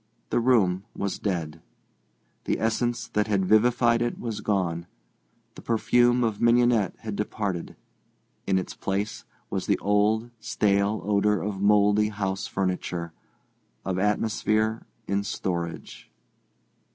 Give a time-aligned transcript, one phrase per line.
[0.31, 1.61] The room was dead.
[2.45, 4.87] The essence that had vivified it was gone.
[5.53, 7.75] The perfume of mignonette had departed.
[8.47, 13.13] In its place was the old, stale odour of mouldy house furniture,
[13.85, 16.09] of atmosphere in storage.